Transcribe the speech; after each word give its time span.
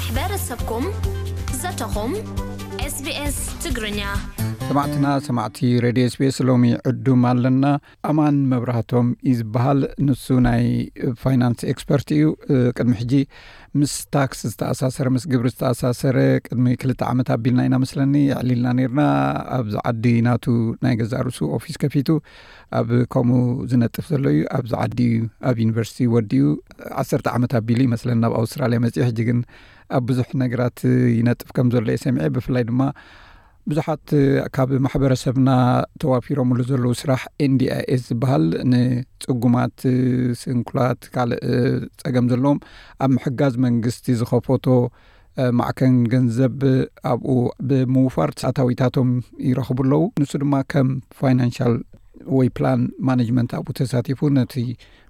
حبارسبكم 0.00 0.92
زتhم 1.62 2.12
sbs 2.92 3.36
تجرية 3.64 4.12
ሰማዕትና 4.70 5.06
ሰማዕቲ 5.26 5.58
ሬድዮ 5.84 6.04
ስፔስ 6.12 6.36
ሎሚ 6.48 6.64
ዕዱም 6.88 7.22
ኣለና 7.30 7.64
ኣማን 8.08 8.36
መብራህቶም 8.50 9.06
ዩ 9.28 9.30
ዝበሃል 9.38 9.78
ንሱ 10.08 10.26
ናይ 10.44 10.60
ፋይናንስ 11.22 11.62
ኤክስፐርት 11.72 12.10
እዩ 12.16 12.26
ቅድሚ 12.76 12.92
ሕጂ 13.00 13.14
ምስ 13.78 13.92
ታክስ 14.14 14.38
ዝተኣሳሰረ 14.50 15.08
ምስ 15.14 15.24
ግብሪ 15.32 15.48
ዝተኣሳሰረ 15.54 16.16
ቅድሚ 16.44 16.66
2ልተ 16.82 17.00
ዓመት 17.12 17.30
ኣቢልና 17.36 17.62
ኢና 17.68 17.74
መስለኒ 17.84 18.14
ዕሊልና 18.42 18.72
ነርና 18.80 19.02
ኣብዚ 19.56 19.74
ዓዲ 19.90 20.04
ናቱ 20.28 20.46
ናይ 20.84 20.94
ገዛእ 21.00 21.22
ርእሱ 21.28 21.40
ፊስ 21.64 21.78
ከፊቱ 21.84 22.08
ኣብ 22.80 22.90
ከምኡ 23.14 23.38
ዝነጥፍ 23.72 24.06
ዘሎ 24.12 24.24
እዩ 24.36 24.44
ኣብዚ 24.58 24.72
ዓዲ 24.84 24.98
ኣብ 25.50 25.56
ዩኒቨርሲቲ 25.64 26.00
ወዲኡ 26.14 26.44
ዓሰርተ 27.02 27.26
ዓመት 27.38 27.54
ኣቢሉ 27.60 27.80
ዩመስለኒ 27.88 28.18
ኣብ 28.28 28.36
ኣውስትራልያ 28.42 28.82
መፅ 28.86 28.98
ሕጂ 29.08 29.18
ግን 29.30 29.40
ኣብ 29.98 30.04
ብዙሕ 30.10 30.28
ነገራት 30.44 30.78
ይነጥፍ 31.18 31.50
ከም 31.58 31.70
ዘሎ 31.76 31.86
የ 31.96 32.00
ሰሚዐ 32.06 32.30
ብፍላይ 32.38 32.66
ድማ 32.70 32.80
ብዙሓት 33.68 34.04
ካብ 34.54 34.70
ማሕበረሰብና 34.84 35.50
ተዋፊሮምሉ 36.02 36.58
ዘለዉ 36.68 36.92
ስራሕ 37.02 37.20
ኤንdኤs 37.44 38.02
ዝበሃል 38.08 38.44
ንፅጉማት 38.72 39.76
ስንኩላት 40.42 41.00
ካልእ 41.14 41.40
ፀገም 42.02 42.26
ዘለዎም 42.32 42.58
ኣብ 43.04 43.10
ምሕጋዝ 43.16 43.54
መንግስቲ 43.66 44.06
ዝኸፈቶ 44.20 44.66
ማዕከን 45.58 45.94
ገንዘብ 46.14 46.56
ኣብኡ 47.12 47.36
ብምውፋር 47.68 48.30
ተሳታዊታቶም 48.38 49.10
ይረኽቡ 49.50 49.78
ኣለዉ 49.88 50.00
ንሱ 50.22 50.32
ድማ 50.42 50.54
ከም 50.72 50.88
ፋይናንሽል 51.20 51.74
ወይ 52.38 52.48
ፕላን 52.56 52.80
ማነጅመንት 53.08 53.50
ኣብኡ 53.58 53.70
ተሳቲፉ 53.80 54.20
ነቲ 54.38 54.54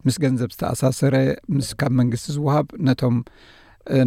ምስ 0.06 0.16
ገንዘብ 0.26 0.50
ዝተኣሳሰረ 0.56 1.16
ምስ 1.56 1.70
ካብ 1.80 1.94
መንግስቲ 2.02 2.26
ዝውሃብ 2.36 2.66
ነቶም 2.88 3.16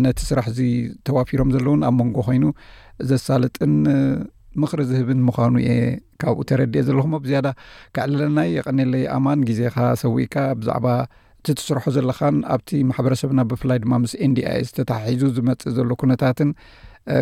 ነቲ 0.03 0.19
ስራሕ 0.29 0.45
እዚ 0.51 0.59
ተዋፊሮም 1.07 1.49
ዘለዉን 1.55 1.81
ኣብ 1.87 1.93
መንጎ 2.01 2.17
ኮይኑ 2.27 2.43
ዘሳልጥን 3.09 3.73
ምኽሪ 4.61 4.81
ዝህብን 4.89 5.19
ምዃኑ 5.27 5.53
እየ 5.63 5.71
ካብኡ 6.21 6.41
ተረድኤ 6.49 6.81
ዘለኹሞ 6.87 7.13
ብዝያዳ 7.23 7.47
ክዕልለናይ 7.95 8.49
የቀኒለይ 8.57 9.03
ኣማን 9.15 9.39
ግዜካ 9.49 9.75
ሰዊእካ 10.01 10.35
ብዛዕባ 10.59 10.87
እቲ 11.39 11.47
ትስርሑ 11.59 11.83
ዘለኻን 11.95 12.35
ኣብቲ 12.55 12.69
ማሕበረሰብና 12.89 13.39
ብፍላይ 13.51 13.79
ድማ 13.83 13.93
ምስ 14.03 14.13
ኤንዲኣኤስ 14.25 14.69
ተተሓሒዙ 14.77 15.23
ዝመፅእ 15.37 15.73
ዘሎ 15.77 15.89
ኩነታትን 16.01 16.51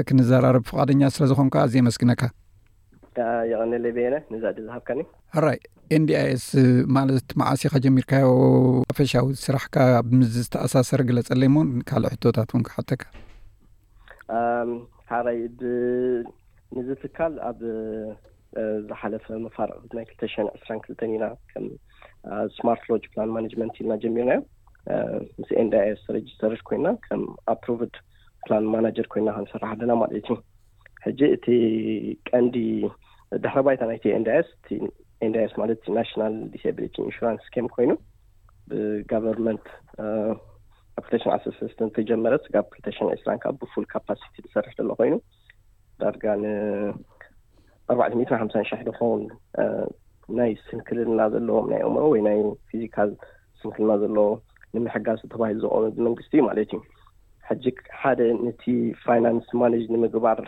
ክንዘራርብ 0.09 0.63
ፍቓደኛ 0.71 1.01
ስለ 1.15 1.23
ዝኮንካ 1.31 1.55
ኣዝ 1.65 1.75
መስግነካ 1.87 2.21
የቀኒለይ 3.51 3.91
ቤነ 3.95 4.15
ንዘዕዲ 4.33 4.57
ዝሃብካኒ 4.67 4.99
ራይ 5.45 5.57
ኤንዲኣኤስ 5.97 6.45
ማለት 6.97 7.25
መዓሲካ 7.41 7.73
ጀሚርካዮ 7.85 8.27
ከፈሻዊ 8.91 9.25
ስራሕካ 9.45 9.77
ምዝ 10.19 10.29
ዝተኣሳሰረ 10.43 11.01
ግለጸለይ 11.09 11.49
እሞ 11.51 11.57
ካልእ 11.89 12.11
ሕቶታት 12.15 12.51
እውን 12.53 12.63
ክሓተካ 12.67 13.01
ንዚ 16.77 16.89
ትካል 17.03 17.33
ኣብ 17.49 17.59
ዝሓለፈ 18.87 19.25
መፋርቂናይ 19.45 20.05
2ተሽ 20.11 20.33
2ስራ 20.49 20.69
2ልተን 20.83 21.11
ኢና 21.15 21.25
ከም 21.51 21.65
ስማርት 22.57 22.83
ሎጅ 22.91 23.03
ፕላን 23.13 23.33
ማናጅመንት 23.35 23.75
ኢልና 23.79 23.93
ጀሚርናዮ 24.03 24.39
ምስ 25.39 25.49
ኤንኤስ 25.63 26.01
ረጅስተርት 26.17 26.61
ኮይንና 26.69 26.91
ከም 27.05 27.21
ኣፕሮቨድ 27.53 27.93
ፕላን 28.45 28.65
ማናጀር 28.75 29.07
ኮይንና 29.15 29.33
ክንሰራሓለና 29.37 29.95
ማለት 30.01 30.15
እዩ 30.19 30.29
ሕጂ 31.05 31.19
እቲ 31.37 31.45
ቀንዲ 32.29 32.55
ድሕርባይታ 33.43 33.81
ናይቲ 33.91 34.05
ኤንኤስ 34.19 34.49
ቲኤንስ 34.67 35.53
ማለት 35.63 35.83
ናሽናል 35.99 36.35
ዲስሊቲ 36.55 36.95
ኢንሽራንስ 37.07 37.45
ኬም 37.55 37.69
ኮይኑ 37.75 37.91
ብጋቨርንመንት 38.71 39.67
ኣፕሊካሽን 41.01 41.31
ዓሰለስተ 41.35 41.91
ተጀመረ 41.99 42.33
ስጋ 42.47 42.55
2ተሽ 42.77 42.97
2ስራ 43.11 43.35
ከዓ 43.43 43.51
ብፉል 43.61 43.85
ካፓስቲ 43.93 44.35
ዝሰርሕ 44.47 44.73
ዘሎ 44.79 44.91
ኮይኑ 45.01 45.15
ዳርጋ 46.01 46.25
ን4ርባዕት 46.43 48.13
ሓምሳን 48.43 48.65
ሽሕ 48.69 48.79
ዝኸውን 48.87 49.23
ናይ 50.39 50.51
ስንክልና 50.67 51.19
ዘለዎም 51.33 51.65
ናይ 51.73 51.81
እምሮ 51.89 52.03
ወይ 52.13 52.21
ናይ 52.27 52.39
ፊዚካል 52.69 53.09
ስንክልና 53.59 53.93
ዘለዎ 54.03 54.27
ንምሕጋዝ 54.75 55.19
ተባሂሉ 55.33 55.59
ዝቀበ 55.69 55.85
መንግስቲእ 56.07 56.43
ማለት 56.47 56.67
እዩ 56.75 56.81
ሓጂ 57.47 57.65
ሓደ 58.01 58.21
ነቲ 58.45 58.63
ፋይናንስ 59.05 59.47
ማነጅ 59.61 59.83
ንምግባር 59.93 60.41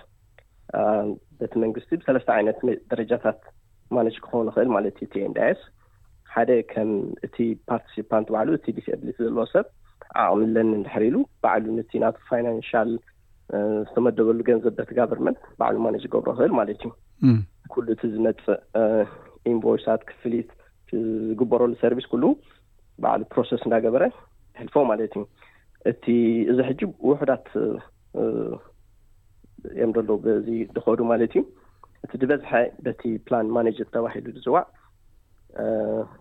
በቲ 1.40 1.54
መንግስቲ 1.66 1.92
ብሰለስተ 2.02 2.30
ዓይነት 2.36 2.60
ደረጃታት 2.92 3.40
ማነጅ 3.96 4.16
ክኸውን 4.26 4.48
ይኽእል 4.52 4.70
ማለት 4.76 4.96
እዩ 5.00 5.08
ቲእንዳስ 5.14 5.60
ሓደ 6.36 6.52
ከም 6.72 6.92
እቲ 7.26 7.36
ፓርቲሲፓንት 7.70 8.28
ባዕሉ 8.36 8.52
እቲ 8.60 8.68
ዲስኤብሊ 8.78 9.10
ዘለዎ 9.18 9.44
ሰብ 9.54 9.66
ኣቅሚለኒ 10.24 10.72
ድሕሪሉ 10.88 11.16
ባዕሉ 11.44 11.66
ነቲ 11.80 11.92
ና 12.04 12.08
ፋይናንሽል 12.30 12.90
ዝተመደበሉ 13.88 14.40
ገንዘ 14.50 14.64
በት 14.78 14.90
ጋቨርንመንት 14.98 15.40
ባዕሉ 15.60 15.78
ማነጅ 15.86 16.04
ገብሮ 16.14 16.30
ክእል 16.38 16.54
ማለት 16.60 16.78
እዩ 16.86 16.90
ኩሉ 17.74 17.86
እቲ 17.96 18.02
ዝመፅእ 18.14 18.62
ኢንቨይሳት 19.54 20.02
ክፍሊት 20.10 20.52
ዝግበረሉ 21.30 21.72
ሰርቪስ 21.84 22.08
ኩል 22.12 22.24
ባዕሉ 23.04 23.24
ፕሮሰስ 23.34 23.62
እንዳገበረ 23.68 24.04
ተሕልፎ 24.56 24.76
ማለት 24.92 25.14
እዩ 25.20 25.24
እቲ 25.92 26.06
እዚ 26.52 26.58
ሕጂ 26.70 26.82
ውሕዳት 27.10 27.48
እዮም 29.74 29.92
ደሎ 29.98 30.10
ዚ 30.48 30.50
ዝከዱ 30.78 31.00
ማለት 31.12 31.34
እዩ 31.36 31.42
እቲ 32.06 32.12
ድበዝሐ 32.22 32.52
በቲ 32.86 33.02
ፕላን 33.28 33.50
ማነጀር 33.58 33.90
ተባሂሉ 33.96 34.26
ድፅዋዕ 34.38 34.64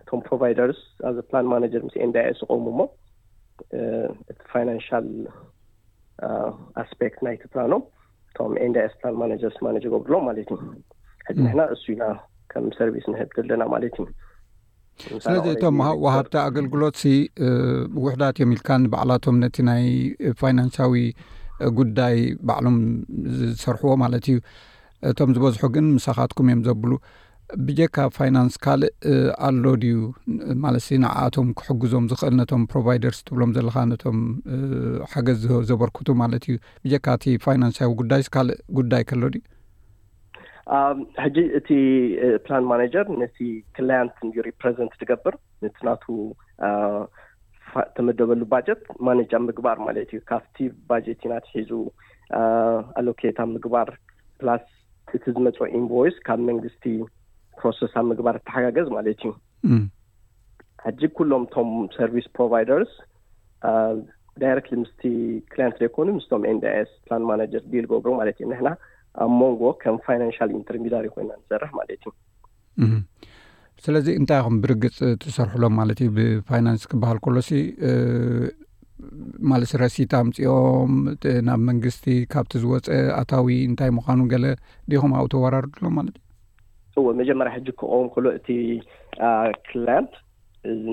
እቶም 0.03 0.21
ፕሮቫይደርስ 0.27 0.81
ኣዚ 1.09 1.16
ላ 1.34 1.41
ማነጀር 1.53 1.81
ምስኤ 1.87 2.03
እንዳየስቀሙ 2.09 2.65
እሞ 2.72 2.81
ቲ 4.41 4.50
ይናንሽል 4.62 5.06
ኣስፔክት 6.83 7.19
uh, 7.19 7.25
ናይ 7.27 7.37
ትፍራኖም 7.43 7.83
እቶም 8.31 8.53
እዳይ 8.66 8.87
ስታ 8.94 9.05
ማጀርማጀር 9.21 9.88
ገብሎም 9.94 10.25
ማለት 10.28 10.41
እዩ 10.55 10.59
ሕዚ 11.28 11.38
ናና 11.47 11.60
እሱ 11.75 11.84
ኢና 11.94 12.05
ከም 12.53 12.66
ሰርቪስ 12.78 13.06
ንብ 13.12 13.21
ዘለና 13.37 13.62
ማለት 13.75 13.97
እዩ 14.00 14.06
ስለዚ 15.25 15.47
እቶም 15.55 15.78
ወሃብቲ 16.05 16.34
ኣገልግሎት 16.49 16.97
ሲ 17.03 17.12
ብውሕዳት 17.94 18.34
እዮም 18.38 18.53
ኢልካ 18.56 18.69
ንበዕላቶም 18.84 19.37
ነቲ 19.44 19.56
ናይ 19.71 19.84
ፋይናንሳዊ 20.43 20.94
ጉዳይ 21.81 22.16
ባዕሎም 22.49 22.78
ዝሰርሕዎ 23.41 23.93
ማለት 24.04 24.25
እዩ 24.33 24.39
እቶም 25.12 25.33
ዝበዝሖ 25.37 25.62
ግን 25.77 25.87
ምሳኻትኩም 25.99 26.49
እዮም 26.50 26.62
ዘብሉ 26.69 26.93
ብጀካ 27.66 27.96
ፋይናንስ 28.16 28.54
ካልእ 28.64 28.92
ኣሎ 29.46 29.64
ድዩ 29.82 29.96
ማለት 30.64 30.82
ሲ 30.86 30.98
ንኣቶም 31.02 31.48
ክሕግዞም 31.58 32.04
ዝኽእል 32.10 32.34
ነቶም 32.40 32.62
ፕሮቫይደርስ 32.72 33.18
ትብሎም 33.26 33.50
ዘለካ 33.56 33.76
ነቶም 33.90 34.18
ሓገዝ 35.12 35.42
ዘበርክቱ 35.70 36.06
ማለት 36.22 36.44
እዩ 36.50 36.56
ብጀካ 36.84 37.06
እቲ 37.18 37.24
ፋይናንስዊ 37.44 37.91
ጉዳይ 38.00 38.22
ካልእ 38.36 38.60
ጉዳይ 38.78 39.04
ከሎ 39.10 39.22
ድዩ 39.34 39.42
ሕጂ 41.24 41.36
እቲ 41.58 41.68
ፕላን 42.44 42.66
ማነጀር 42.72 43.06
ነቲ 43.22 43.38
ክለያንት 43.76 44.16
ዩሪፕዘንት 44.38 44.92
ትገብር 45.00 45.36
ነቲናቱ 45.64 46.04
ተመደበሉ 47.96 48.41
ባጀት 48.52 48.82
ማነጃ 49.06 49.32
ምግባር 49.48 49.78
ማለት 49.86 50.08
እዩ 50.16 50.20
ካብቲ 50.30 50.56
ባጀትናትሒዙ 50.91 51.70
ኣሎኬታ 53.00 53.38
ምግባር 53.56 53.88
ፕላስ 54.42 54.64
እቲ 55.16 55.24
ዝመፅኦ 55.36 55.66
ኤንቨይስ 55.78 56.16
ካብ 56.26 56.41
መንግስቲ 56.50 56.82
ስ 57.78 57.90
ኣብ 58.00 58.04
ምግባር 58.10 58.36
እተሓጋገዝ 58.38 58.88
ማለት 58.96 59.08
እዩ 59.22 59.32
ሕጂግ 60.86 61.12
ኩሎም 61.18 61.44
ቶም 61.54 61.68
ሰርስ 61.96 62.26
ፕሮደርስ 62.36 62.92
ት 64.70 64.78
ምስ 64.82 64.90
ክት 65.52 65.70
ዘይኮኑ 65.82 66.08
ምስቶም 66.18 66.44
ንስ 66.56 66.90
ማጀር 67.30 67.62
ል 67.82 67.86
ገብሩ 67.92 68.04
ማለት 68.20 68.36
እዩ 68.40 68.46
ንሕና 68.52 68.70
ኣብ 69.24 69.30
መንጎ 69.40 69.62
ከም 69.82 69.96
ንል 70.22 70.50
ኢንተርሚር 70.60 70.94
ኮይና 71.14 71.30
ንሰርሕ 71.42 71.70
ማለት 71.80 71.92
እዩ 72.08 72.10
ስለዚ 73.84 74.06
እንታይ 74.20 74.40
ኹም 74.46 74.56
ብርግፅ 74.64 74.96
ትሰርሕሎም 75.22 75.72
ማለት 75.80 75.98
እዩ 76.02 76.10
ብፋይናንስ 76.18 76.82
ክበሃል 76.90 77.18
ከሎሲ 77.24 77.50
ማለስረሲትምፂኦም 79.50 80.91
ናብ 81.48 81.60
መንግስቲ 81.68 82.04
ካብቲ 82.32 82.53
ዝወፀ 82.62 82.88
ኣታዊ 83.20 83.47
እንታይ 83.70 83.91
ምኳኑ 83.97 84.18
ገለ 84.32 84.44
ዲኹም 84.92 85.15
ኣብኡ 85.20 85.26
ተወራርድሎም 85.34 85.94
ማለት 85.98 86.16
እዩ 86.18 86.31
እወ 87.00 87.06
መጀመርያ 87.21 87.50
ሕጂ 87.56 87.68
ከቆም 87.80 88.06
ኮሎ 88.15 88.24
እቲ 88.39 88.47
ክላምፕ 89.66 90.12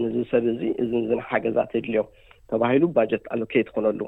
ንዚ 0.01 0.15
ሰብ 0.31 0.45
እዚ 0.53 0.61
እዚ 0.83 0.91
ዝና 1.09 1.21
ሓገዛት 1.31 1.71
የድልዮም 1.77 2.07
ተባሂሉ 2.51 2.83
ባጀት 2.95 3.23
ኣሎኬት 3.35 3.67
ክኮነሉ 3.71 3.99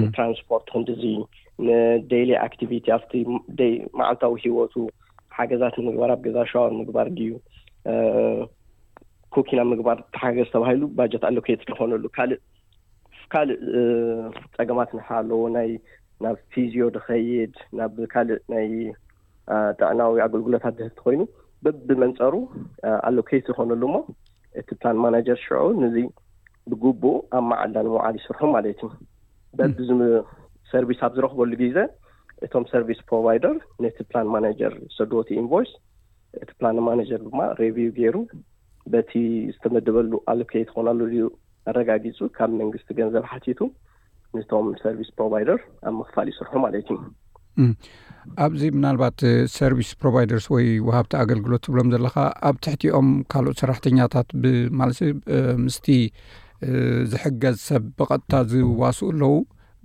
ንትራንስፖርት 0.00 0.66
ክንዲዙ 0.74 1.02
ንደይሊ 1.66 2.30
ኣክቲቪቲ 2.46 2.84
ኣብቲ 2.96 3.12
ማዓልታዊ 3.98 4.34
ሂወቱ 4.44 4.74
ሓገዛት 5.38 5.74
ንምግባር 5.82 6.10
ኣብ 6.14 6.20
ገዛ 6.26 6.38
ሸዋብ 6.50 6.70
ምግባር 6.80 7.06
ድዩ 7.18 7.32
ኮኪና 9.34 9.60
ምግባር 9.72 9.98
ተሓገዝ 10.14 10.48
ተባሂሉ 10.54 10.82
ባጀት 10.96 11.22
ኣሎኬት 11.30 11.60
ንኮነሉ 11.70 12.04
ካእካልእ 12.16 13.60
ፀገማት 14.56 14.90
ንሓኣለዎ 14.98 15.40
ይናብ 15.48 16.38
ፊዝዮ 16.54 16.82
ንኸይድ 16.96 17.54
ካልእ 18.12 18.40
ናይ 18.52 18.68
ጥዕናዊ 19.80 20.16
ኣገልግሎታት 20.26 20.74
ድህቲ 20.80 20.96
ኮይኑ 21.06 21.20
በቢ 21.64 21.88
መንፀሩ 22.02 22.34
ኣሎኬት 23.08 23.46
ይኮነሉ 23.52 23.82
እሞ 23.92 23.98
እቲ 24.60 24.68
ፕላን 24.80 24.98
ማነጀር 25.04 25.38
ሽዑ 25.44 25.62
ንዙ 25.82 25.94
ብጉቡኡ 26.70 27.12
ኣብ 27.36 27.44
መዓላ 27.50 27.74
ንምባዓል 27.86 28.16
ይስርሑ 28.20 28.40
ማለት 28.56 28.80
እዩ 28.86 28.90
በቢሰርቪስ 29.58 31.00
ኣብ 31.06 31.12
ዝረክበሉ 31.18 31.52
ግዜ 31.62 31.78
እቶም 32.46 32.64
ሰርቪስ 32.72 33.00
ፕሮቫይደር 33.10 33.56
ነቲ 33.84 33.96
ፕላን 34.10 34.28
ማነጀር 34.34 34.72
ሰዶቲ 34.98 35.28
ኢንቨይስ 35.42 35.70
እቲ 36.42 36.50
ፕላን 36.60 36.78
ማነጀር 36.88 37.20
ድማ 37.28 37.40
ሬቪው 37.60 37.90
ገይሩ 37.98 38.16
በቲ 38.92 39.12
ዝተመደበሉ 39.54 40.12
ኣሎኬት 40.32 40.68
ዝኮናሉ 40.70 41.00
ኣረጋጊፁ 41.70 42.18
ካብ 42.36 42.52
መንግስቲ 42.60 42.88
ገንዘብ 43.00 43.26
ሓቲቱ 43.32 43.60
ንቶም 44.38 44.68
ሰርቪስ 44.84 45.10
ፕሮቫይደር 45.18 45.58
ኣብ 45.88 45.94
ምክፋል 46.02 46.26
ይስርሑ 46.32 46.54
ማለት 46.64 46.80
እዩ 46.92 46.98
ኣብዚ 48.44 48.62
ምናልባት 48.76 49.20
ሰርቪስ 49.56 49.88
ፕሮቫይደርስ 50.00 50.44
ወይ 50.54 50.66
ውሃብቲ 50.88 51.12
ኣገልግሎት 51.22 51.62
ትብሎም 51.66 51.88
ዘለካ 51.94 52.14
ኣብ 52.48 52.56
ትሕቲኦም 52.64 53.08
ካልኦት 53.32 53.58
ሰራሕተኛታት 53.62 54.28
ብማለ 54.42 54.90
ምስቲ 55.64 55.86
ዝሕገዝ 57.12 57.56
ሰብ 57.68 57.84
ብቐጥታ 57.98 58.32
ዝዋስኡ 58.50 59.08
ኣለዉ 59.14 59.30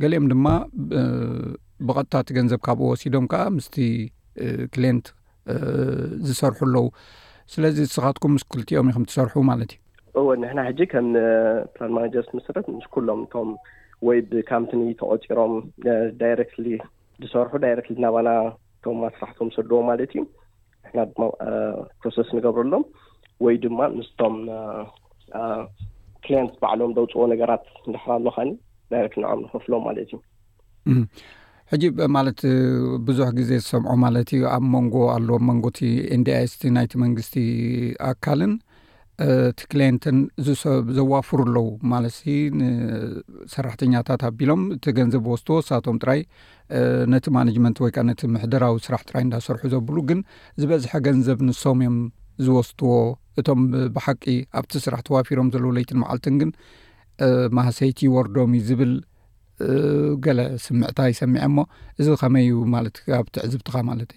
ገሊኦም 0.03 0.25
ድማ 0.31 0.47
ብቐጥታ 1.87 2.13
እቲ 2.23 2.29
ገንዘብ 2.37 2.59
ካብኡ 2.67 2.85
ወሲዶም 2.91 3.25
ከዓ 3.31 3.41
ምስቲ 3.57 3.75
ክሊንት 4.75 5.07
ዝሰርሑ 6.27 6.63
ኣለዉ 6.77 6.87
ስለዚ 7.53 7.75
ዝስኻትኩም 7.87 8.31
ምስ 8.35 8.43
ኩልቲኦም 8.53 8.87
ከም 8.95 9.03
ትሰርሑ 9.09 9.33
ማለት 9.49 9.71
እዩ 9.75 10.17
እዎ 10.21 10.29
ንሕና 10.41 10.59
ሕጂ 10.69 10.79
ከም 10.93 11.07
ፕላማጀር 11.77 12.25
መሰረት 12.37 12.67
ምስ 12.77 12.85
ኩሎም 12.93 13.21
እቶም 13.25 13.49
ወይ 14.07 14.19
ብካምኒ 14.31 14.81
ተቆፂሮም 15.01 15.53
ት 16.19 16.79
ዝሰርሑ 17.23 17.53
ዳይረክት 17.65 17.97
ናባና 18.03 18.29
ቶም 18.85 18.97
ማስራሕቶም 19.03 19.49
ሰድዎም 19.55 19.85
ማለት 19.91 20.05
እዩ 20.15 20.19
ንሕና 20.83 20.99
ድማ 21.13 21.23
ፕሮሴስ 22.01 22.29
ንገብርሎም 22.37 22.83
ወይ 23.45 23.55
ድማ 23.63 23.79
ምስቶም 23.97 24.35
ክሊንት 26.25 26.53
በዕሎም 26.61 26.91
ደውፅዎ 26.97 27.23
ነገራት 27.33 27.65
ዳሕራኣሉከኒ 27.95 28.51
ዳይክት 28.91 29.15
ንዖም 29.23 29.41
ንክፍሎም 29.47 29.83
ማለት 29.89 30.05
እዩ 30.11 30.15
ሕጂ 31.71 31.83
ማለት 32.17 32.39
ብዙሕ 33.07 33.29
ግዜ 33.39 33.51
ዝሰምዖ 33.63 33.93
ማለት 34.05 34.29
እዩ 34.35 34.43
ኣብ 34.55 34.63
መንጎ 34.75 34.95
ኣለዎም 35.15 35.45
መንጎቲ 35.51 35.79
ኢንድኣስቲ 36.17 36.61
ናይቲ 36.77 36.93
መንግስቲ 37.05 37.35
ኣካልን 38.11 38.53
እቲ 39.25 39.59
ክልንትን 39.69 40.17
ዘዋፍሩ 40.97 41.39
ኣለዉ 41.47 41.63
ማለት 41.91 42.15
ንሰራሕተኛታት 42.57 44.21
ኣቢሎም 44.29 44.61
እቲ 44.75 44.85
ገንዘብ 44.97 45.23
ወስትዎ 45.33 45.55
ሳቶም 45.69 45.97
ጥራይ 46.03 46.19
ነቲ 47.13 47.25
ማነጅመንት 47.37 47.77
ወይከ 47.83 47.97
ነቲ 48.09 48.21
ምሕደራዊ 48.33 48.75
ስራሕ 48.87 49.01
ጥራይ 49.09 49.23
እንዳሰርሑ 49.27 49.63
ዘብሉ 49.73 49.97
ግን 50.11 50.19
ዝበዝሐ 50.63 50.91
ገንዘብ 51.07 51.39
ንሶም 51.47 51.79
እዮም 51.85 51.97
ዝወስትዎ 52.45 52.91
እቶም 53.41 53.61
ብሓቂ 53.95 54.23
ኣብቲ 54.61 54.73
ስራሕ 54.85 55.01
ተዋፊሮም 55.07 55.49
ዘለዉ 55.55 55.71
ለይትን 55.79 55.99
መዓልትን 56.03 56.37
ግን 56.43 56.51
ማህሰይቲ 57.59 57.99
ይወርዶም 58.09 58.53
ዩ 58.59 58.61
ዝብል 58.69 58.93
ገለ 60.27 60.39
ስምዕታ 60.67 60.99
ይሰሚዐ 61.13 61.43
ሞ 61.55 61.65
እዚ 61.99 62.07
ከመይ 62.23 62.47
እዩ 62.51 62.59
ማለት 62.75 62.97
ኣብቲዕዝብትኻ 63.23 63.75
ማለት 63.91 64.13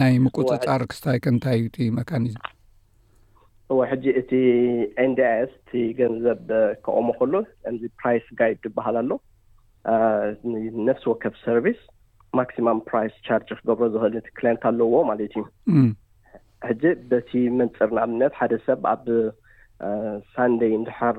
ናይ 0.00 0.14
ምቁፅፃር 0.26 0.82
ክስታይ 0.92 1.20
ከንታይ 1.24 1.56
እዩ 1.60 1.66
ቲ 1.76 1.90
መካኒዝም 2.00 2.44
እወ 3.72 3.78
ሕጂ 3.90 4.04
እቲ 4.20 4.30
ኤንድኣስ 5.04 5.50
ቲ 5.68 5.82
ገንዘብ 6.00 6.42
ከቆሞ 6.84 7.06
ከሎ 7.20 7.32
እዚ 7.70 7.80
ፕራይስ 8.00 8.26
ጋይድ 8.40 8.58
ይበሃል 8.68 8.96
ኣሎ 9.00 9.10
ነፍሲ 10.88 11.04
ወከፍ 11.12 11.34
ሰርቪስ 11.46 11.80
ማክሲማም 12.40 12.80
ፕራይስ 12.90 13.14
ቻርጅ 13.28 13.48
ክገብሮ 13.58 13.86
ዝክእል 13.94 14.28
ክሌምት 14.38 14.62
ኣለውዎ 14.70 14.98
ማለት 15.10 15.24
እዩ 15.40 15.44
ሕጂ 16.68 16.82
በቲ 17.10 17.30
መንፅር 17.60 17.88
ንኣብነት 17.96 18.34
ሓደ 18.40 18.52
ሰብ 18.68 18.84
ኣብ 18.92 19.04
ሳንደይ 20.34 20.72
እንድሓር 20.78 21.18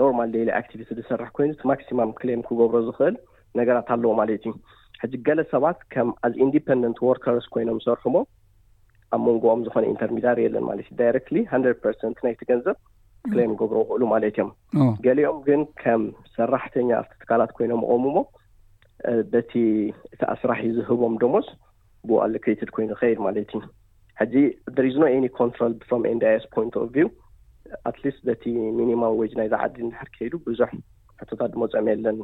ኖርማል 0.00 0.28
ደይለ 0.36 0.48
ኣክቲቪቲ 0.60 0.90
ዝሰርሕ 0.98 1.30
ኮይኑ 1.36 1.50
ቲ 1.60 1.64
ማክሲማም 1.70 2.12
ክሌም 2.20 2.42
ክገብሮ 2.48 2.80
ዝክእል 2.90 3.16
ነገራት 3.60 3.88
ኣለዎ 3.96 4.12
ማለት 4.20 4.38
እዩ 4.50 4.54
ሕጂ 5.02 5.14
ገለ 5.28 5.40
ሰባት 5.54 5.78
ከም 5.94 6.10
ኣዝ 6.28 6.34
ኢንዲፐንደንት 6.44 6.98
ወርከርስ 7.08 7.48
ኮይኖም 7.54 7.80
ዝሰርሑ 7.84 8.04
ሞ 8.16 8.18
ኣብ 9.14 9.22
መንጎኦም 9.28 9.62
ዝኮነ 9.66 9.84
ኢንተርሚድር 9.94 10.38
ለን 10.54 10.64
ማለት 10.70 10.86
እዩ 10.90 11.44
ት 11.48 12.04
ር 12.12 12.14
ናይቲ 12.26 12.40
ገንዘብ 12.50 12.76
ክሌም 13.32 13.50
ገብሮ 13.60 13.76
ይክእሉ 13.82 14.02
ማለት 14.12 14.30
እዮም 14.36 14.50
ገሊኦም 15.06 15.38
ግን 15.48 15.60
ከም 15.82 16.02
ሰራሕተኛ 16.36 16.90
ኣብቲ 17.00 17.12
ትካላት 17.22 17.52
ኮይኖም 17.56 17.82
ቆሙ 17.90 18.04
ሞ 18.16 18.20
በቲ 19.32 19.52
እቲ 20.14 20.20
ኣስራሕ 20.34 20.60
ዝህቦም 20.78 21.14
ድሞስ 21.22 21.48
ብ 22.08 22.18
ኣሎድ 22.24 22.70
ኮይኑ 22.76 22.90
ኸይል 23.02 23.18
ማለት 23.26 23.52
እዩ 23.58 23.62
ሕዚ 24.22 24.34
ር 24.86 24.94
ኖ 25.04 25.06
ኮ 25.38 25.40
ስ 25.58 27.08
ኣትሊስ 27.88 28.16
በቲ 28.28 28.42
ሚኒማም 28.78 29.12
ወ 29.18 29.22
ናይ 29.38 29.46
ዝዓዲ 29.52 29.76
ዝሕርከይሉ 29.92 30.32
ብዙሕ 30.48 30.70
ሕቶታት 31.20 31.50
ድሞ 31.52 31.62
ፀሚ 31.74 31.86
ለን 32.04 32.18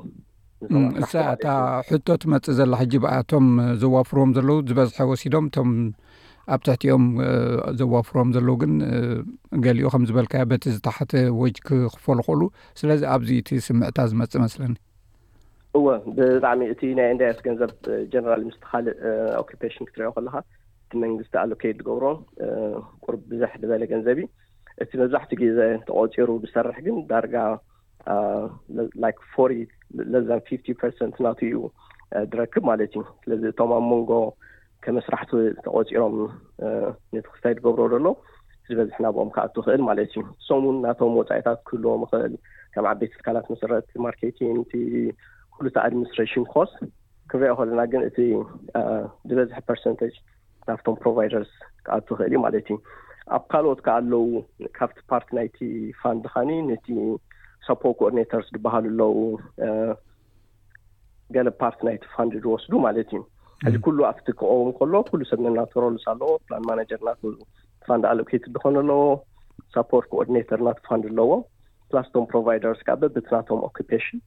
እሳታ 1.02 1.44
ሕቶት 1.90 2.22
መፅእ 2.32 2.56
ዘላ 2.58 2.72
ሕጂ 2.80 2.92
ብኣቶም 3.04 3.46
ዘዋፍርዎም 3.82 4.30
ዘለው 4.38 4.56
ዝበዝሐ 4.70 5.06
ወሲዶም 5.10 5.46
ም 5.70 5.72
ኣብ 6.54 6.60
ትሕቲኦም 6.66 7.04
ዘዋፍሮም 7.78 8.28
ዘለዉ 8.36 8.54
ግን 8.62 8.72
ገሊኡ 9.64 9.86
ከም 9.92 10.04
ዝበልካዮ 10.08 10.44
በቲ 10.52 10.64
ዝተሓተ 10.76 11.12
ወጅ 11.40 11.56
ክኽፈሉክእሉ 11.68 12.40
ስለዚ 12.80 13.00
ኣብዚ 13.14 13.30
እቲ 13.40 13.50
ስምዕታ 13.66 13.98
ዝመፅእ 14.10 14.40
መስለኒ 14.44 14.74
እወ 15.78 15.86
ብጣዕሚ 16.16 16.60
እቲ 16.74 16.82
ናይ 16.98 17.08
እንዳስ 17.14 17.38
ገንዘብ 17.46 17.70
ጀነራል 18.12 18.42
ምስቲ 18.48 18.62
ካሊእ 18.70 18.96
ኦክፔሽን 19.42 19.88
ክትሪኦ 19.88 20.10
ከለካ 20.16 20.34
እቲ 20.84 20.92
መንግስቲ 21.04 21.34
ኣሎኬት 21.42 21.76
ዝገብሮ 21.80 22.04
ቁር 23.04 23.16
ብዙሕ 23.32 23.50
ዝበለ 23.62 23.82
ገንዘብ 23.92 24.18
ዩ 24.22 24.26
እቲ 24.84 24.90
መብዛሕትኡ 25.02 25.38
ግዜ 25.42 25.58
ተቆፂሩ 25.88 26.28
ዝሰርሕ 26.44 26.76
ግን 26.88 26.96
ዳርጋ 27.12 27.34
ፈ 29.32 29.40
ለስ 30.12 30.28
ፊፍት 30.48 30.66
ርት 30.90 31.18
ናት 31.26 31.40
እዩ 31.48 31.56
ዝረክብ 32.32 32.62
ማለት 32.70 32.92
እዩ 32.96 33.02
ስለዚ 33.22 33.42
እቶም 33.52 33.70
ኣብ 33.78 33.84
መንጎ 33.92 34.10
ከመስራሕቲ 34.84 35.30
ተቆፂሮም 35.64 36.14
ነቲ 37.14 37.24
ክስታይ 37.32 37.54
ዝገብሮ 37.58 37.82
ዘሎ 37.94 38.06
ዝበዝሕ 38.68 38.98
ናብኦም 39.04 39.30
ከኣት 39.34 39.54
ኽእል 39.66 39.82
ማለት 39.88 40.06
እዩ 40.14 40.22
እሶምን 40.42 40.76
ናቶም 40.84 41.14
ወፃኢታት 41.20 41.58
ክህልዎም 41.68 42.02
ይኽእል 42.06 42.34
ከም 42.72 42.86
ዓበይቲ 42.90 43.12
ስካላት 43.20 43.46
መሰረት 43.52 43.86
ማርኬቲ 44.06 44.36
ቲ 44.70 44.74
ኩሉቲ 45.56 45.74
ኣድሚኒስትሬሽን 45.84 46.44
ኮስ 46.52 46.72
ክረኦ 47.30 47.54
ከለና 47.60 47.80
ግን 47.92 48.02
እቲ 48.08 48.18
ዝበዝሒ 49.30 49.56
ፐርሰንተጅ 49.68 50.14
ናብቶም 50.70 50.96
ፕሮቫይደርስ 51.04 51.52
ክኣት 51.86 52.06
ይኽእል 52.14 52.32
ዩ 52.36 52.40
ማለት 52.46 52.62
እዩ 52.72 52.78
ኣብ 53.36 53.42
ካልኦት 53.52 53.80
ከኣ 53.86 53.94
ኣለዉ 54.00 54.20
ካብቲ 54.76 54.98
ፓርት 55.12 55.28
ናይቲ 55.38 55.58
ፋንድ 56.02 56.24
ካኒ 56.34 56.50
ነቲ 56.70 56.86
ሰፖርት 57.68 57.96
ኮኦርድነተርስ 58.00 58.46
ዝበሃሉ 58.54 58.84
ኣለዉ 58.90 59.16
ገለ 61.36 61.48
ፓርት 61.62 61.80
ናይቲ 61.88 62.02
ፋንድ 62.16 62.34
ዝወስዱ 62.44 62.72
ማለት 62.86 63.10
እዩ 63.14 63.20
ሕዚ 63.66 63.76
ኩሉ 63.84 63.98
ኣብትክቆቦም 64.10 64.68
ከሎ 64.78 64.94
ኩሉ 65.10 65.20
ሰብ 65.30 65.38
ነናተሮልስ 65.44 66.04
ኣለዎ 66.12 66.30
ፕላን 66.48 66.64
ማናጀር 66.68 66.98
እናቱ 67.02 67.22
ፋንድ 67.86 68.04
ኣሎኬትድ 68.10 68.50
ዝኮነ 68.56 68.76
ኣለዎ 68.82 69.00
ሳፖርት 69.74 70.06
ኮኦርዲነተር 70.12 70.58
እና 70.64 70.70
ፋንድ 70.88 71.04
ኣለዎ 71.12 71.26
ፕላስቶም 71.92 72.24
ፕሮቫይደርስ 72.32 72.80
ካዓ 72.88 72.96
በብትናቶም 73.02 73.60
ኦክፔሽን 73.68 74.18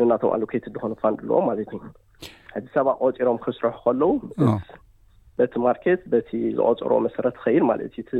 ነናቶም 0.00 0.30
ኣሎኬትድ 0.36 0.72
ዝኮነ 0.76 0.94
ፋንድ 1.02 1.18
ኣለዎ 1.24 1.38
ማለት 1.50 1.70
እዩ 1.78 1.82
ሕዚ 2.54 2.64
ሰባ 2.76 2.88
ቆፂሮም 3.02 3.38
ክስርሑ 3.44 3.72
ከለዉ 3.84 4.10
በቲ 5.40 5.52
ማርኬት 5.66 6.00
በቲ 6.12 6.30
ዝቆፅሮ 6.56 6.92
መሰረት 7.08 7.36
ከይድ 7.42 7.64
ማለት 7.72 7.92
እዩ 8.02 8.06
ቲ 8.10 8.12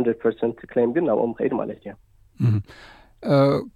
ንረ 0.00 0.12
ርሰንት 0.30 0.58
ክሊም 0.70 0.90
ግን 0.96 1.04
ናብኦም 1.08 1.30
ከኢድ 1.36 1.52
ማለት 1.58 1.78
እዮም 1.82 2.56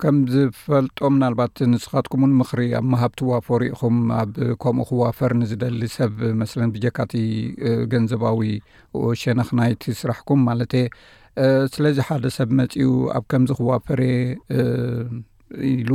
ከም 0.03 0.17
ዝፈልጦ 0.33 0.97
ምናልባት 1.15 1.55
ንስኻትኩምእውን 1.73 2.35
ምኽሪ 2.41 2.61
ኣብ 2.79 2.85
ምሃብ 2.95 3.13
ቲዋፈ 3.21 3.47
ሪኢኹም 3.63 3.97
ኣብ 4.19 4.33
ከምኡ 4.63 4.87
ክዋፈር 4.91 5.33
ንዝደሊ 5.41 5.81
ሰብ 5.97 6.19
መሰለ 6.41 6.63
ብጀካቲ 6.75 7.15
ገንዘባዊ 7.93 8.41
ሸነክ 9.23 9.51
ናይቲ 9.61 9.83
ስራሕኩም 10.01 10.41
ማለትየ 10.49 10.85
ስለዚ 11.75 11.97
ሓደ 12.09 12.25
ሰብ 12.37 12.51
መፂኡ 12.61 12.93
ኣብ 13.17 13.25
ከምዚ 13.33 13.51
ክዋፈሬ 13.61 14.03
ኢሉ 15.73 15.91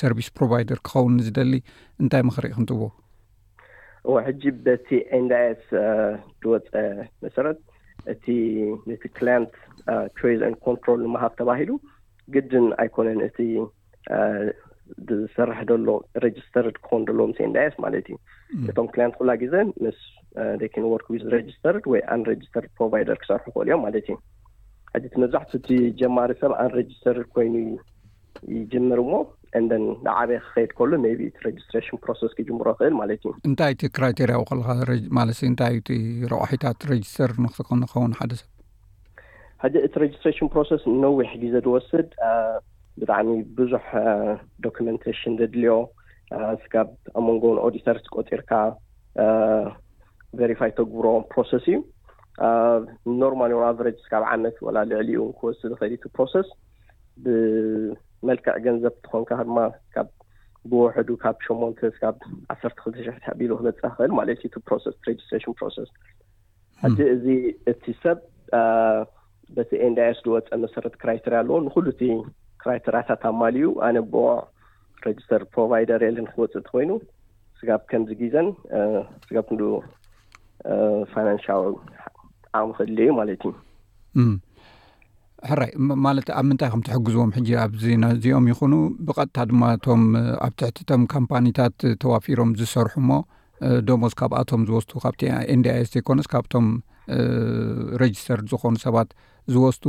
ሰርቪስ 0.00 0.28
ፕሮቫይደር 0.36 0.78
ክኸውን 0.88 1.16
ንዝደሊ 1.20 1.52
እንታይ 2.02 2.22
ምኽሪ 2.28 2.46
ክንጥዎ 2.56 2.80
ወሕጂ 4.14 4.42
በቲ 4.66 4.88
ኤንዳስ 5.20 5.62
ዝወፀ 6.42 6.70
መሰረት 7.24 7.58
እቲ 8.12 8.24
ነቲ 8.88 9.02
ክት 9.14 10.22
ይ 10.32 10.36
ኮንትሮል 10.66 11.00
ንምሃብ 11.06 11.32
ተባሂሉ 11.38 11.70
ግድን 12.34 12.66
ኣይኮነን 12.82 13.20
እቲ 13.28 13.36
ዝዝሰርሕ 15.08 15.58
ዘሎ 15.68 15.88
ረጂስተርድ 16.24 16.74
ክኮውኑ 16.82 17.06
ሎዎ 17.18 17.24
ምስ 17.30 17.38
እንዳየስ 17.46 17.74
ማለት 17.84 18.06
እዩ 18.14 18.18
እቶም 18.70 18.88
ክሊንት 18.94 19.14
ክብላ 19.18 19.32
ግዜ 19.42 19.54
ምስ 19.84 19.98
ር 20.60 20.62
ስተ 21.56 21.74
ወይ 21.92 22.00
ንጅስተር 22.20 22.66
ሮደር 22.92 23.18
ክሰርሑ 23.22 23.44
ይክእል 23.50 23.68
እዮም 23.68 23.82
ማለት 23.86 24.04
እዩ 24.12 24.16
ሓዚ 24.92 25.04
ቲ 25.14 25.20
መብዛሕት 25.24 25.52
ቲጀማሪ 25.68 26.30
ሰብ 26.42 26.52
ኣንሬጅስተርድ 26.66 27.26
ኮይኑ 27.36 27.54
ይጀምር 28.56 29.00
ሞ 29.12 29.24
ንዓበይ 30.06 30.38
ክከይድ 30.46 30.70
ከሉ 30.78 30.92
ቢ 31.18 31.26
ጅስትራሽን 31.58 31.98
ሮስ 32.08 32.20
ክጅምሮ 32.38 32.68
ክእል 32.80 32.94
ማለት 33.02 33.20
እዩ 33.26 33.32
እንታይቲ 33.50 33.82
ክራይቴርያ 33.96 34.38
ከልካ 34.50 34.68
ማለ 35.18 35.28
እንታይ 35.52 35.76
ቲ 35.88 35.96
ረቁሒታት 36.34 36.86
ረጅስተር 36.92 37.32
ንክክኸውን 37.46 38.14
ሓደ 38.20 38.32
ሰብ 38.40 38.48
ሓደ 39.62 39.76
እቲ 39.86 39.94
ሬጅስትሬሽን 40.02 40.48
ፕሮሰስ 40.54 40.82
ነዊሕ 41.02 41.28
ግዘድወስድ 41.42 42.08
ብጣዕሚ 43.00 43.30
ብዙሕ 43.58 43.84
ዶክመንቴሽን 44.66 45.34
ዘድልዮ 45.40 45.72
ስካብ 46.64 46.88
ኣብ 47.18 47.22
መንጎውን 47.28 47.58
ኦዲተር 47.66 47.98
ቆፂርካ 48.16 48.50
ቨሪፋይ 50.40 50.70
ተግብሮ 50.80 51.06
ፕሮሴስ 51.32 51.66
እዩ 51.72 51.76
ኖርማን 53.22 53.52
ኣቨሬጅ 53.70 53.98
ካብ 54.12 54.24
ዓነት 54.32 54.56
ወላ 54.66 54.78
ልዕሊ 54.90 55.10
ኡ 55.22 55.26
ክወስድ 55.38 55.72
ከእል 55.80 55.94
ቲ 56.04 56.10
ፕሮሰስ 56.16 56.48
ብመልክዕ 57.24 58.54
ገንዘብ 58.68 58.94
እትኮንካ 59.00 59.30
ድማ 59.48 59.58
ካ 59.94 60.06
ብውሕዱ 60.70 61.08
ካብ 61.22 61.36
ሸሞንተ 61.46 61.80
ካብ 62.02 62.16
ዓሰርተ 62.54 62.76
ክልተ 62.84 62.96
ሸሕቢሉ 63.06 63.50
ክበፅ 63.60 63.80
ክእል 64.00 64.12
ማለት 64.18 64.40
ዩ 64.46 64.50
ሬጅስትሽን 65.10 65.54
ሮስ 65.62 65.76
ሕዚ 66.84 66.98
እዚ 67.16 67.26
እቲ 67.72 67.84
ሰብ 68.04 68.18
በቲ 69.56 69.70
ኤንዴኤስ 69.88 70.18
ዝወፀ 70.26 70.48
መሰረት 70.64 70.94
ክራይቴርያ 71.02 71.38
ኣለዎ 71.42 71.56
ንኩሉ 71.66 71.86
እቲ 71.94 72.02
ክራይቴርያታት 72.62 73.22
ኣብማል 73.30 73.56
እዩ 73.60 73.68
ኣነ 73.88 73.98
ቦ 74.12 74.22
ሬጅስተር 75.06 75.42
ፕሮቫይደር 75.54 76.00
የለንክወፅእቲ 76.06 76.66
ኮይኑ 76.74 76.90
ስጋብ 77.58 77.82
ከምዚ 77.90 78.10
ግዘን 78.22 78.48
ስጋብ 79.26 79.44
ክን 79.50 79.58
ፋይናንሽዊ 81.12 81.68
ኣቅሚ 82.60 82.72
ክድል 82.78 82.98
ዩ 83.08 83.12
ማለት 83.20 83.42
እዩ 83.50 84.32
ሕራይ 85.50 85.70
ማለት 86.06 86.28
ኣብ 86.38 86.44
ምንታይ 86.50 86.68
ከም 86.72 86.82
ትሕግዝዎም 86.86 87.30
ሕጂ 87.36 87.48
ኣዚ 87.64 87.82
ነዚኦም 88.04 88.46
ይኹኑ 88.50 88.74
ብቐጥታ 89.06 89.38
ድማ 89.50 89.62
እቶም 89.76 90.02
ኣብ 90.44 90.52
ትሕቲቶም 90.60 91.02
ካምፓኒታት 91.14 91.76
ተዋፊሮም 92.02 92.50
ዝሰርሑ 92.60 92.94
እሞ 93.02 93.10
ዶመዝ 93.88 94.12
ካብኣቶም 94.20 94.62
ዝወስጡ 94.68 94.92
ካብቲኤንዴኤስ 95.04 95.90
ዘይኮነስ 95.94 96.26
ካብቶም 96.34 96.66
ረጅስተር 98.02 98.40
ዝኾኑ 98.52 98.74
ሰባት 98.86 99.10
ዝወስጡ 99.54 99.84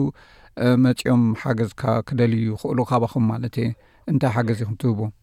መፂኦም 0.85 1.23
ሓገዝካ 1.43 1.81
ክደል 2.09 2.33
ይኽእሉ 2.47 2.79
ካባኹም 2.89 3.25
ማለት 3.33 3.55
የ 3.61 3.65
እንታይ 4.11 4.31
ሓገዝ 4.35 4.59
ይኹም 4.63 4.77
ትህቦዎም 4.81 5.13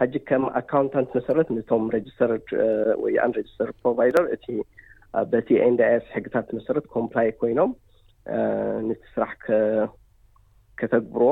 ሕጂ 0.00 0.14
ከም 0.28 0.44
ኣካውንታንት 0.60 1.10
መሰረት 1.18 1.48
ንቶም 1.56 1.82
ሬጅስተር 1.94 2.30
ወይኣንሬጅስተር 3.02 3.70
ፕሮቫይደር 3.80 4.26
እቲ 4.34 4.46
በቲ 5.32 5.48
ኤንዳስ 5.66 6.04
ሕግታት 6.16 6.48
መሰረት 6.58 6.84
ኮምፕላይ 6.94 7.28
ኮይኖም 7.40 7.70
ንቲ 8.88 9.00
ስራሕ 9.14 9.34
ከተግብርዎ 10.80 11.30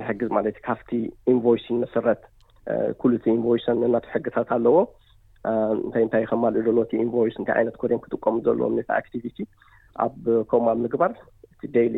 ንሕግዝ 0.00 0.28
ማለት 0.36 0.54
ዩ 0.60 0.62
ካብቲ 0.68 0.90
ኢንቨይሲን 1.32 1.76
መሰረት 1.84 2.22
ኩሉ 3.00 3.12
ቲ 3.24 3.26
ኢንቨይስን 3.38 3.78
ነናት 3.84 4.06
ሕግታት 4.14 4.48
ኣለዎ 4.56 4.76
እንታይ 5.46 6.02
እንታይ 6.04 6.22
እ 6.24 6.28
ከምማልእ 6.30 6.64
ዘሎዎቲ 6.66 6.92
ኢንቨይስ 7.02 7.34
እንታይ 7.40 7.54
ዓይነት 7.58 7.76
ኮደም 7.82 8.00
ክጥቀሙ 8.04 8.34
ዘለዎም 8.46 8.76
ኣክቲቪቲ 9.00 9.38
ኣብ 10.04 10.14
ከም 10.50 10.64
ኣብ 10.72 10.78
ምግባር 10.84 11.12
እቲ 11.52 11.62
ደይሊ 11.76 11.96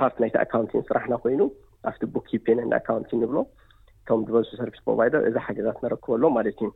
ፓርት 0.00 0.16
ናይቲ 0.22 0.34
ኣካውንቲ 0.44 0.72
ስራሕና 0.88 1.14
ኮይኑ 1.24 1.42
ኣብቲ 1.90 2.02
ቦኪፔና 2.16 2.60
ኣካውንቲ 2.80 3.10
ንብሎ 3.22 3.38
እቶም 4.00 4.20
በሱ 4.34 4.50
ሰርቪስ 4.60 4.80
ፕሮቫይደር 4.86 5.22
እዛ 5.28 5.36
ሓገዛት 5.46 5.78
ነረክበሎ 5.84 6.22
ማለት 6.36 6.54
እዩ 6.64 6.68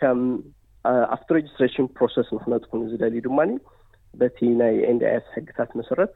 ከም 0.00 0.18
ኣብቲ 1.14 1.28
ሬጅስትሬሽን 1.38 1.86
ፕሮስ 1.98 2.14
ንክነጥኩን 2.38 2.82
ዝደልዩ 2.90 3.20
ድማ 3.28 3.40
በቲ 4.20 4.38
ናይ 4.60 4.74
ኤንድኣያስ 4.92 5.26
ሕግታት 5.38 5.70
መሰረት 5.80 6.12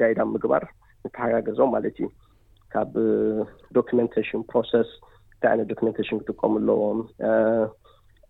ጋይዳ 0.00 0.20
ምግባር 0.34 0.64
ንተሓጋገዞም 1.04 1.70
ማለት 1.74 1.96
እዩ 2.00 2.08
ካብ 2.72 2.92
ዶኪመንታሽን 3.78 4.42
ፕሮስ 4.50 4.72
ንታይ 4.90 5.54
ይነት 5.56 5.68
ዶንሽን 5.82 6.18
ክጥቀሙ 6.22 6.54
ኣለዎም 6.60 6.98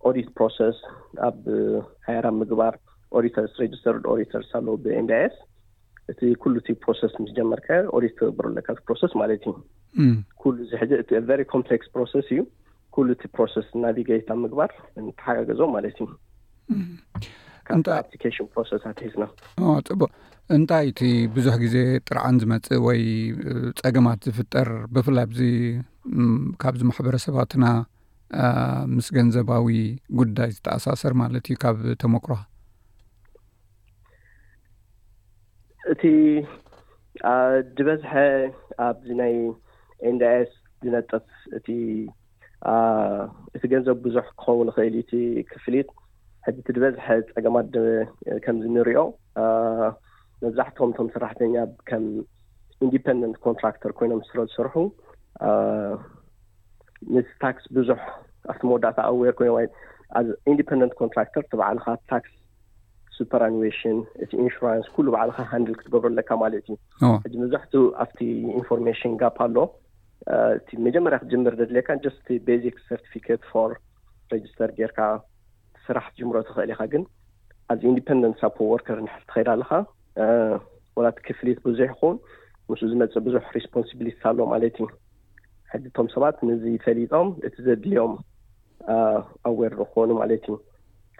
ኦዲት 0.08 0.28
ፕሮስ 0.38 0.56
ኣብ 1.28 1.38
ሃየራ 2.08 2.26
ምግባር 2.40 2.74
ኦዲተርስ 3.18 3.54
ጅስተር 3.72 3.94
ኦዲተርስ 4.14 4.48
ኣለ 4.58 4.66
ብኤንስ 4.84 5.34
እቲ 6.12 6.20
ኩሉእ 6.44 6.62
ሮስ 6.88 7.00
ምስ 7.22 7.30
ጀመርካዮ 7.38 7.82
ኦዲት 7.96 8.14
ተገብርለካ 8.20 8.68
ሮስ 8.92 9.02
ማለት 9.22 9.42
እዩ 9.48 9.54
ሉ 9.56 9.58
ምክ 10.22 10.40
ሮስ 12.00 12.12
እዩ 12.22 12.38
ሉእቲ 13.08 13.22
ፕሮስ 13.36 13.52
ናቪጋ 13.84 14.10
ምግባር 14.44 14.70
ንተሓጋገዞ 15.04 15.60
ማለት 15.74 15.96
እዩካኣ 16.04 17.78
ትና 19.08 19.24
ፅቡቅ 19.86 20.10
እንታይ 20.56 20.84
እቲ 20.90 21.00
ብዙሕ 21.36 21.54
ግዜ 21.64 21.76
ጥርዓን 22.06 22.36
ዝመፅእ 22.42 22.78
ወይ 22.86 23.00
ፀገማት 23.80 24.20
ዝፍጠር 24.28 24.68
ብፍላይ 24.94 25.26
ካብዚ 26.62 26.80
ማሕበረሰባትና 26.88 27.64
ምስ 28.94 29.06
ገንዘባዊ 29.16 29.68
ጉዳይ 30.20 30.50
ዝተኣሳሰር 30.56 31.12
ማለት 31.22 31.44
እዩ 31.50 31.56
ካብ 31.62 31.78
ተመክሮካ 32.02 32.40
እቲ 35.92 36.02
ዝበዝሐ 37.76 38.12
ኣብዚ 38.86 39.08
ናይ 39.22 39.34
ኤንድኤስ 40.10 40.50
ዝነጠት 40.84 41.26
እቲ 41.58 41.66
እቲ 43.56 43.62
ገንዘብ 43.72 43.98
ብዙሕ 44.06 44.24
ክኸውን 44.42 44.68
ክእል 44.76 44.94
ቲ 45.10 45.18
ክፍሊት 45.50 45.88
ሕዚ 46.46 46.56
ቲ 46.66 46.76
ዝበዝሐ 46.76 47.06
ፀገማ 47.34 47.56
ደበ 47.74 48.38
ከምዚ 48.44 48.66
ንሪኦ 48.76 49.02
መብዛሕትኩም 50.44 50.90
እቶም 50.92 51.08
ስራሕተኛ 51.16 51.54
ከም 51.90 52.04
ኢንዲፐንደንት 52.84 53.38
ኮንትራክተር 53.46 53.92
ኮይኖም 53.98 54.22
ዝስሮ 54.26 54.40
ዝስርሑ 54.50 54.74
ን 57.14 57.22
ታክስ 57.42 57.64
ብዙሕ 57.76 57.98
ኣብቲ 58.52 58.60
መወዳእታ 58.68 58.98
ኣዌር 59.10 59.34
ኮይኖ 59.38 59.52
ኣ 60.18 60.20
ኢንዲንደንት 60.50 60.94
ኮንትራክተር 61.00 61.44
ቲ 61.50 61.58
በዕልካ 61.60 61.86
ታክስ 62.12 62.30
ሱፐርሽን 63.16 63.98
እቲ 64.24 64.30
ኢንስራን 64.44 64.80
ኩሉ 64.94 65.06
በዕልካ 65.14 65.38
ሃንድል 65.52 65.74
ክትገብሩ 65.78 66.08
ኣለካ 66.12 66.30
ማለት 66.42 66.66
እዩ 66.72 66.76
ሕዚ 67.24 67.34
መብዛሕት 67.42 67.72
ኣብቲ 68.04 68.18
ኢንፎርሜሽን 68.60 69.12
ጋፓ 69.22 69.38
ኣሎ 69.46 69.56
እቲ 70.58 70.68
መጀመርያ 70.86 71.16
ክትጀምር 71.22 71.54
ደድልየካ 71.60 71.88
ቤዚክ 72.48 72.76
ር 73.00 73.02
ር 73.70 73.72
ረጅስተር 74.32 74.70
ጌይርካ 74.78 74.98
ስራሕ 75.84 76.04
ትጅምሮ 76.10 76.36
ትክእል 76.48 76.70
ኢካ 76.74 76.82
ግን 76.92 77.04
ኣዝ 77.72 77.80
ኢንዲፐንደንት 77.90 78.36
ሳፖር 78.42 78.66
ወርከር 78.72 78.98
ንሕ 79.06 79.14
ትከይዳ 79.22 79.48
ኣለካ 79.56 79.72
ወላቲ 80.98 81.18
ክፍሊት 81.28 81.58
ብዙሕ 81.68 81.86
ይኹውን 81.92 82.16
ምስ 82.70 82.80
ዝመፅእ 82.90 83.24
ብዙሕ 83.28 83.42
ሪስፖንስብሊቲ 83.56 84.18
ኣሎ 84.30 84.38
ማለት 84.52 84.76
እዩ 84.82 84.86
ሕድቶም 85.72 86.06
ሰባት 86.14 86.36
ንዚ 86.48 86.62
ፈሊጦም 86.84 87.26
እቲ 87.46 87.56
ዘድልዮም 87.66 88.12
ኣወርክኮኑ 89.50 90.08
ማለት 90.20 90.44
እዩ 90.48 90.54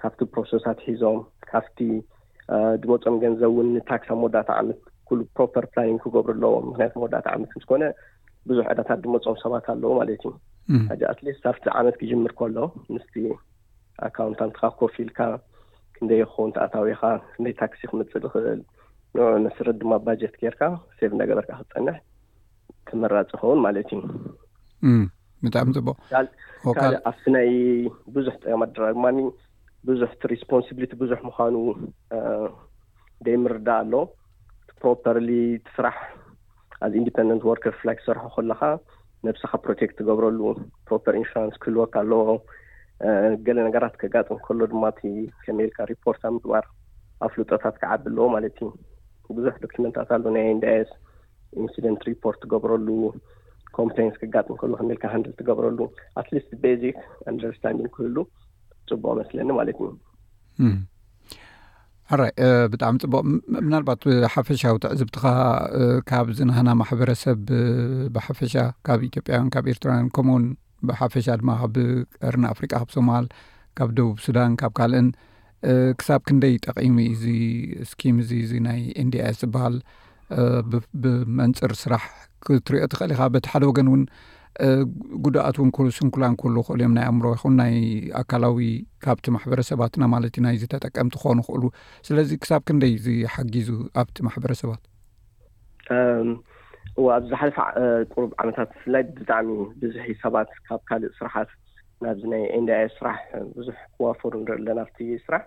ካብቲ 0.01 0.19
ፕሮሰሳት 0.35 0.79
ሒዞም 0.87 1.19
ካብቲ 1.51 1.79
ድመፆም 2.83 3.17
ገንዘብእውን 3.25 3.69
ንታክስ 3.77 4.09
ብ 4.19 4.25
ወዳእታ 4.27 4.51
ዓመት 4.63 4.81
ሉ 5.19 5.25
ፕሮፐር 5.37 5.65
ፕላኒ 5.73 5.91
ክገብሩ 6.05 6.33
ኣለዎም 6.37 6.65
ምክንያቱወዳእታ 6.71 7.27
ዓመት 7.37 7.53
ዝኮነ 7.63 7.85
ብዙሕ 8.49 8.67
ዕዳታት 8.73 8.99
ድመፆም 9.05 9.37
ሰባት 9.45 9.67
ኣለዉ 9.75 9.91
ማለት 10.01 10.15
እዩ 10.29 10.35
ሓ 10.89 10.99
ኣትሊስት 11.13 11.41
ካብቲ 11.47 11.65
ዓመት 11.81 11.97
ክጅምር 12.01 12.33
ከሎ 12.41 12.59
ምስቲ 12.95 13.15
ኣካውንታንትካ 14.09 14.63
ኮፍ 14.83 14.95
ኢልካ 15.05 15.21
ክንደይ 15.97 16.23
ክኸውን 16.29 16.53
ተኣታዊካ 16.57 17.03
ክንደይ 17.33 17.55
ታክሲ 17.63 17.81
ክምፅእ 17.91 18.23
ዝኽእል 18.27 18.61
ን 19.17 19.41
መስረት 19.47 19.77
ድማ 19.83 19.93
ባጀት 20.07 20.35
ገይርካ 20.43 20.63
ሰቭ 20.99 21.11
እናገበርካ 21.17 21.51
ክትፀንሕ 21.61 21.97
ተመራፂ 22.91 23.31
ይኸውን 23.37 23.61
ማለት 23.67 23.91
እዩብጣዕሚ 24.89 25.71
ካ 26.79 26.85
ኣብቲ 27.11 27.23
ናይ 27.37 27.51
ብዙሕ 28.15 28.35
ጥቀም 28.43 28.63
ኣድራ 28.67 28.83
ድማ 28.97 29.05
ብዙሕቲ 29.89 30.21
ሪስፖንሲብሊቲ 30.33 30.93
ብዙሕ 31.03 31.19
ምኳኑ 31.27 31.55
ደይ 33.27 33.37
ምርዳእ 33.43 33.79
ኣሎ 33.83 33.93
ፕሮፐርሊ 34.83 35.29
ትስራሕ 35.67 35.97
ኣዚ 36.87 36.93
ኢንዲፐንደንት 37.01 37.45
ወርከር 37.51 37.75
ፍላይ 37.81 37.97
ክሰርሖ 38.01 38.25
ከለካ 38.35 38.63
ነብስካ 39.27 39.53
ፕሮቴክት 39.65 39.95
ትገብረሉ 40.01 40.41
ፕሮፐር 40.89 41.15
ኢንስራንስ 41.21 41.57
ክህልወካ 41.63 41.95
ኣለዎ 42.03 42.23
ገለ 43.47 43.59
ነገራት 43.69 43.95
ከጋጥም 44.03 44.39
ከሎ 44.47 44.61
ድማ 44.73 44.85
እ 45.11 45.13
ከምልካ 45.45 45.79
ሪፖርት 45.93 46.23
ኣብ 46.29 46.33
ምግባር 46.37 46.67
ኣብ 47.25 47.31
ፍሉጦታት 47.37 47.77
ክዓቢ 47.85 48.03
ኣለዎ 48.11 48.27
ማለት 48.37 48.59
እዩ 48.65 48.71
ብዙሕ 49.39 49.55
ዶኪመንታት 49.65 50.09
ኣለ 50.19 50.25
ናይ 50.37 50.49
ንስ 50.63 50.93
ኢንስደንት 51.63 52.03
ሪፖርት 52.11 52.39
ትገብረሉ 52.45 52.89
ኮምፕንስ 53.79 54.15
ክጋጥም 54.23 54.57
ከሉ 54.61 54.73
ክንኢልካ 54.81 55.05
ክንድል 55.13 55.33
ትገብረሉ 55.41 55.79
ኣትሊስት 56.21 56.51
ቤዚክ 56.63 56.97
ኣንደርስታንድን 57.33 57.89
ክህሉ 57.97 58.17
ፅቡቅ 58.91 59.13
መስለኒ 59.21 59.49
ማለት 59.59 59.77
እ 60.65 60.69
አራይ 62.15 62.31
ብጣዕሚ 62.71 62.97
ፅቡቅ 63.05 63.21
ምናልባትሓፈሻውትዕዝብትኻ 63.67 65.23
ካብ 66.11 66.29
ዝነህና 66.39 66.71
ማሕበረሰብ 66.81 67.41
ብሓፈሻ 68.15 68.55
ካብ 68.87 69.01
ኢትዮጵያን 69.09 69.51
ካብ 69.55 69.67
ኤርትራውያን 69.75 70.09
ከምኡውን 70.19 70.47
ብሓፈሻ 70.91 71.27
ድማ 71.41 71.51
ካብ 71.61 71.73
ቀርን 72.25 72.45
ኣፍሪቃ 72.53 72.73
ካብ 72.81 72.89
ሶማል 72.97 73.27
ካብ 73.79 73.91
ደቡብ 73.99 74.17
ሱዳን 74.27 74.53
ካብ 74.63 74.73
ካልእን 74.79 75.09
ክሳብ 76.01 76.21
ክንደይ 76.29 76.55
ጠቂሙ 76.67 76.97
እዚ 77.15 77.25
ስኪም 77.91 78.19
እዚ 78.25 78.31
እዚ 78.47 78.53
ናይ 78.67 78.81
ኢንድያ 79.03 79.25
እስ 79.33 79.39
ዝበሃል 79.45 79.77
ብመንፅር 81.03 81.73
ስራሕ 81.83 82.03
ክትሪኦ 82.45 82.85
ትኽእል 82.93 83.13
ኢኻ 83.15 83.23
በቲ 83.35 83.47
ሓደ 83.53 83.65
ወገን 83.71 83.89
እውን 83.93 84.03
ጉዳኣት 85.25 85.57
እውን 85.61 85.91
ስንኩላን 85.99 86.35
ከሉ 86.41 86.57
ኽእሉ 86.67 86.79
እዮም 86.83 86.95
ናይ 86.97 87.05
ኣእምሮ 87.11 87.27
ይኹን 87.37 87.55
ናይ 87.61 87.75
ኣካላዊ 88.21 88.59
ካብቲ 89.05 89.27
ማሕበረሰባትና 89.37 90.03
ማለትዩ 90.15 90.41
ናይ 90.47 90.57
ዝተጠቀምቲ 90.63 91.15
ክኮኑ 91.21 91.39
ይክእሉ 91.45 91.65
ስለዚ 92.09 92.31
ክሳብ 92.43 92.63
ክንደይ 92.71 92.95
ዝሓጊዙ 93.07 93.69
ኣብቲ 94.03 94.17
ማሕበረሰባት 94.29 94.83
እዋ 97.01 97.07
ኣብዛ 97.19 97.33
ሓለፈ 97.41 97.59
ቅሩብ 98.13 98.31
ዓመታት 98.43 98.69
ብፍላይት 98.77 99.09
ብጣዕሚ 99.21 99.49
ብዙሕ 99.83 100.07
ሰባት 100.25 100.51
ካብ 100.69 100.81
ካልእ 100.89 101.13
ስራሓት 101.21 101.51
ናብዚ 102.05 102.23
ናይ 102.33 102.43
ኤንድኣይ 102.59 102.87
ስራሕ 102.99 103.19
ብዙሕ 103.59 103.79
ክዋፈሩ 103.97 104.33
ንርኢ 104.43 104.57
ኣለናብቲ 104.61 104.99
ስራሕ 105.27 105.43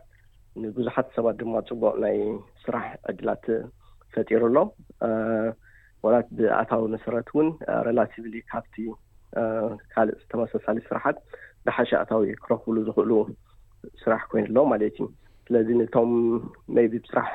ንቡዙሓት 0.64 1.08
ሰባት 1.18 1.36
ድማ 1.42 1.54
ፅቡቅ 1.70 1.94
ናይ 2.04 2.18
ስራሕ 2.64 2.86
ዕድላት 3.12 3.46
ፈጢሩኣሎ 4.16 4.60
ወላት 6.06 6.28
ብኣታዊ 6.38 6.84
መሰረት 6.96 7.28
ውን 7.38 7.48
ሬላቲቭሊ 7.88 8.34
ካብቲ 8.52 8.76
ካልእ 9.94 10.18
ዝተመሳሳሊ 10.24 10.78
ስራሓት 10.90 11.18
ብሓሸ 11.68 11.90
ኣታዊ 12.04 12.32
ክረክብሉ 12.44 12.78
ዝክእሉ 12.88 13.12
ስራሕ 14.02 14.22
ኮይኑ 14.32 14.46
ኣሎ 14.50 14.58
ማለት 14.72 14.90
እዩ 15.00 15.08
ስለዚ 15.46 15.70
ነቶም 15.80 16.12
መይቢ 16.76 16.94
ብስራሕ 17.06 17.32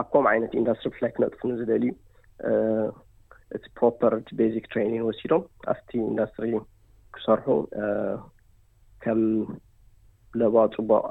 ኣብ 0.00 0.06
ከም 0.12 0.24
ዓይነት 0.32 0.52
ኢንዳስትሪ 0.60 0.88
ብፍላይ 0.94 1.10
ክነጥፍን 1.16 1.52
ዝደል 1.60 1.84
እቲ 3.56 3.64
ፕሮፐር 3.78 4.14
ቤዚክ 4.38 4.64
ትሬይኒን 4.72 5.04
ወሲዶም 5.08 5.42
ኣብቲ 5.74 5.90
ኢንዳስትሪ 6.12 6.48
ክሰርሑ 7.16 7.46
ከም 9.04 9.20
ለባ 10.40 10.56
ፅቡቅ 10.76 11.04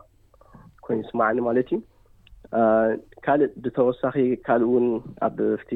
ኮይኑ 0.85 1.01
ስማዕኒ 1.11 1.37
ማለት 1.49 1.69
እዩ 1.75 1.79
ካልእ 3.25 3.53
ብተወሳኺ 3.63 4.15
ካልእ 4.47 4.69
ውን 4.73 4.87
ኣብ 5.27 5.37
ፍቲ 5.61 5.71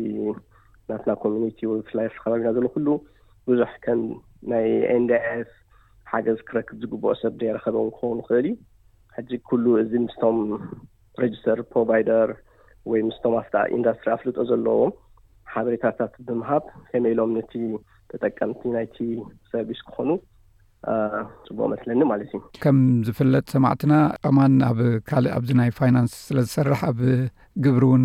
ናትና 0.90 1.12
ኮሚኒቲ 1.24 1.60
ወፍላይ 1.72 2.08
ከባቢና 2.24 2.50
ዘሎኩሉ 2.58 2.88
ብዙሕ 3.48 3.72
ከም 3.86 4.02
ናይ 4.52 4.68
ኤንድስ 4.96 5.50
ሓገዝ 6.12 6.40
ክረክብ 6.50 6.78
ዝግብኦ 6.84 7.10
ሰብ 7.22 7.34
ዘየረከበውን 7.42 7.90
ክኸውን 7.98 8.20
ክእል 8.28 8.46
እዩ 8.52 8.54
ሕጂ 9.18 9.30
ኩሉ 9.50 9.66
እዚ 9.82 9.92
ምስቶም 10.06 10.38
ሬጅስተር 11.24 11.60
ፕሮቫይደር 11.72 12.30
ወይ 12.92 13.02
ምስቶም 13.10 13.34
ኣፍታ 13.42 13.56
ኢንዳስትሪ 13.78 14.08
ኣፍልጦ 14.16 14.38
ዘለዎም 14.52 14.92
ሓበሬታታት 15.54 16.14
ብምሃብ 16.28 16.64
ከመኢሎም 16.90 17.32
ነቲ 17.38 17.54
ተጠቀምቲ 18.12 18.62
ናይቲ 18.76 18.98
ሰርቪስ 19.52 19.82
ክኾኑ 19.88 20.10
ፅቡቅ 21.48 21.66
መስለኒ 21.72 22.02
ማለት 22.12 22.28
እዩ 22.36 22.42
ከም 22.64 22.78
ዝፍለጥ 23.08 23.44
ሰማዕትና 23.56 23.94
ቀማን 24.26 24.54
ኣብ 24.70 24.80
ካልእ 25.10 25.34
ኣብዚ 25.38 25.50
ናይ 25.60 25.70
ፋይናንስ 25.80 26.14
ስለዝሰርሕ 26.28 26.82
ኣብ 26.90 27.00
ግብሪ 27.66 27.84
እውን 27.90 28.04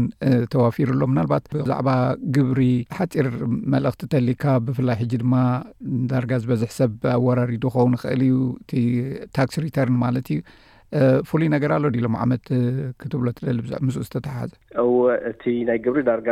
ተዋፊሩኣሎ 0.54 1.02
ምናልባት 1.12 1.44
ብዛዕባ 1.56 1.88
ግብሪ 2.36 2.60
ሓፂር 2.98 3.26
መልእኽቲ 3.74 4.02
ተሊካ 4.14 4.42
ብፍላይ 4.66 4.96
ሕጂ 5.02 5.12
ድማ 5.22 5.34
ዳርጋ 6.12 6.32
ዝበዝሕ 6.44 6.70
ሰብ 6.80 6.94
ኣብወራሪዱ 7.16 7.64
ኸውን 7.76 7.94
ይክእል 7.98 8.22
እዩ 8.30 8.36
እቲ 8.66 8.72
ታክስ 9.38 9.56
ሪተርን 9.66 9.98
ማለት 10.04 10.28
እዩ 10.34 10.40
ፍሉይ 11.28 11.48
ነገር 11.56 11.70
ኣሎ 11.78 11.86
ዲሎም 11.96 12.14
ዓመት 12.24 12.44
ክትብሎ 13.02 13.26
ትደሊ 13.38 13.58
ብዕ 13.68 13.74
ምስ 13.86 13.96
ዝተተሓሓዘ 14.06 14.50
እወ 14.84 14.96
እቲ 15.32 15.42
ናይ 15.70 15.78
ግብሪ 15.86 16.02
ዳርጋ 16.10 16.28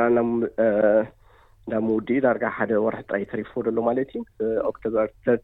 ና 1.71 1.75
ምውድ 1.89 2.09
ዳርጋ 2.27 2.45
ሓደ 2.57 2.71
ወራሒ 2.87 3.03
ጥራይ 3.11 3.25
ተሪፈዎ 3.33 3.61
ዶሎ 3.69 3.79
ማለት 3.91 4.11
እዩ 4.17 4.23
ኦክቶበር 4.71 5.09
ር 5.35 5.39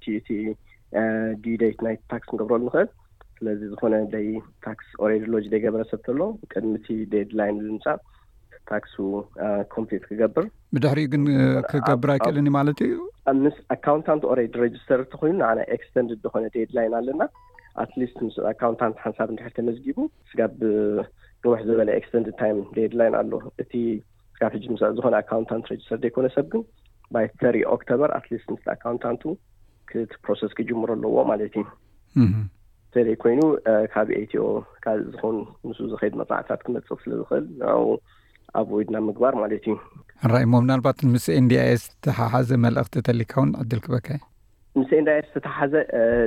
ዲደት 1.45 1.79
ናይ 1.87 1.97
ታክስ 2.13 2.29
ንገብረሉ 2.35 2.63
ንክእል 2.73 2.89
ስለዚ 3.39 3.61
ዝኮነ 3.73 3.95
ደይ 4.15 4.29
ታክስ 4.67 4.87
ኦሬድ 5.05 5.25
ሎጅ 5.33 5.45
ደይገበረሰብ 5.55 6.01
ከሎ 6.07 6.21
ቅድሚ 6.53 6.73
ቲ 6.87 6.97
ዴድላይን 7.13 7.57
ብልምፃእ 7.63 7.99
ታክሱ 8.71 8.95
ኮምፕሌት 9.75 10.03
ክገብር 10.09 10.47
ብድሕሪኡ 10.77 11.07
ግን 11.13 11.23
ክገብር 11.73 12.11
ኣይከእልኒ 12.15 12.49
ማለት 12.59 12.79
እዩ 12.87 12.97
ምስ 13.45 13.57
ኣካውንታንት 13.77 14.23
ኦሬድ 14.33 14.57
ረጅስተር 14.65 15.01
እኮይኑ 15.07 15.37
ንና 15.51 15.61
ኤክስተንድ 15.77 16.25
ኮነ 16.35 16.45
ዴድላይን 16.57 16.97
ኣለና 16.99 17.23
ኣትሊስት 17.85 18.17
ምስ 18.27 18.37
ኣካውንታንት 18.53 18.97
ሓንሳብ 19.05 19.29
ንድሕ 19.35 19.49
ተመዝጊቡ 19.59 19.99
ስጋ 20.31 20.41
ንውሕ 21.45 21.61
ዝበለ 21.69 21.89
ኤክስተንድ 22.01 22.29
ታይ 22.41 22.53
ዴድላይን 22.79 23.17
ኣሎ 23.21 23.33
እቲ 23.65 23.73
ብ 24.41 24.43
እ 24.57 24.61
ዝኮነ 24.99 25.15
ኣካውንት 25.23 25.71
ሬጅስተር 25.73 25.99
ዘይኮነሰብ 26.05 26.47
ግን 26.55 26.63
ይ 27.25 27.27
ተሪ 27.43 27.57
ኦክቶበር 27.75 28.11
ኣትሊስ 28.19 28.43
ምስኣካውንንት 28.55 29.23
ክፕሮስ 29.91 30.43
ክጀምር 30.59 30.91
ኣለዎ 30.95 31.17
ማለት 31.33 31.55
እዩ 31.61 31.65
ተለይ 32.95 33.17
ኮይኑ 33.23 33.41
ካብ 33.95 34.09
አትኦ 34.21 34.45
ካእ 34.85 34.99
ዝኮን 35.13 35.37
ንስ 35.71 35.79
ዝከይድ 35.91 36.15
መፅዕታት 36.21 36.61
ክመፅቕ 36.67 36.99
ስለዝኽእል 37.05 37.45
ንኡ 37.61 37.83
ኣብወይድና 38.61 38.97
ምግባር 39.09 39.35
ማለት 39.43 39.63
እዩ 39.69 39.75
ራሞ 40.33 40.53
ምናልባት 40.65 40.99
ምስ 41.15 41.25
ኤንድያኤስ 41.41 41.83
ተተሓሓዘ 41.93 42.49
መልእኽቲ 42.65 42.95
ተሊካውን 43.09 43.51
ዕድል 43.63 43.81
ክበካ 43.87 44.09
ምስ 44.81 44.89
ኤንድኤስ 44.99 45.27
ዝተተሓሓዘ 45.35 45.75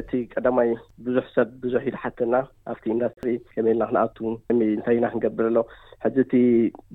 እቲ 0.02 0.12
ቀዳማይ 0.34 0.70
ብዙሕ 1.06 1.26
ሰብ 1.36 1.50
ብዙሕ 1.64 1.82
ኢ 1.90 1.92
ድሓተና 1.96 2.34
ኣብቲ 2.72 2.86
ኢንዳስትሪ 2.96 3.30
ከመልና 3.56 3.86
ክንኣት 3.92 4.18
እንታይ 4.54 4.98
ኢና 5.00 5.06
ክንገብር 5.14 5.46
ኣሎ 5.52 5.60
ሕዚ 6.06 6.16
እቲ 6.26 6.34